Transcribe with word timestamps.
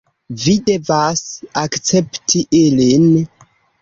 Vi 0.43 0.53
devas 0.69 1.21
akcepti 1.63 2.43
ilin 2.61 3.09